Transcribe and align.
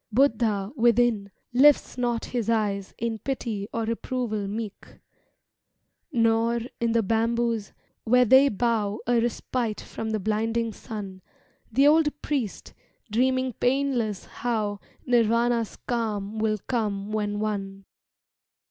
Buddha 0.11 0.71
within 0.75 1.29
lifts 1.53 1.95
not 1.95 2.25
his 2.25 2.49
eyes 2.49 2.95
In 2.97 3.19
pity 3.19 3.67
or 3.71 3.83
reproval 3.83 4.47
meek; 4.47 4.97
Nor, 6.11 6.61
in 6.79 6.93
the 6.93 7.03
bamboos, 7.03 7.71
where 8.03 8.25
they 8.25 8.49
bow 8.49 8.97
A 9.05 9.19
respite 9.21 9.79
from 9.79 10.09
the 10.09 10.19
blinding 10.19 10.73
sun, 10.73 11.21
The 11.71 11.85
old 11.85 12.19
priest 12.23 12.73
dreaming 13.11 13.53
painless 13.53 14.25
how 14.25 14.79
Nirvana's 15.05 15.75
calm 15.85 16.39
will 16.39 16.57
come 16.65 17.11
when 17.11 17.39
won. 17.39 17.85